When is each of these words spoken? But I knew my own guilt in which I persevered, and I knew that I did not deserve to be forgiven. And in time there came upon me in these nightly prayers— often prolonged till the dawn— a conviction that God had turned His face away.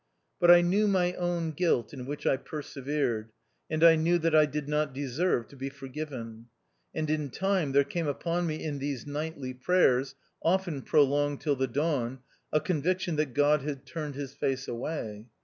But 0.39 0.49
I 0.49 0.61
knew 0.61 0.87
my 0.87 1.13
own 1.13 1.51
guilt 1.51 1.93
in 1.93 2.07
which 2.07 2.25
I 2.25 2.35
persevered, 2.35 3.29
and 3.69 3.83
I 3.83 3.95
knew 3.95 4.17
that 4.17 4.33
I 4.33 4.47
did 4.47 4.67
not 4.67 4.95
deserve 4.95 5.47
to 5.49 5.55
be 5.55 5.69
forgiven. 5.69 6.47
And 6.91 7.07
in 7.07 7.29
time 7.29 7.71
there 7.71 7.83
came 7.83 8.07
upon 8.07 8.47
me 8.47 8.63
in 8.63 8.79
these 8.79 9.05
nightly 9.05 9.53
prayers— 9.53 10.15
often 10.41 10.81
prolonged 10.81 11.41
till 11.41 11.55
the 11.55 11.67
dawn— 11.67 12.21
a 12.51 12.59
conviction 12.59 13.15
that 13.17 13.35
God 13.35 13.61
had 13.61 13.85
turned 13.85 14.15
His 14.15 14.33
face 14.33 14.67
away. 14.67 15.27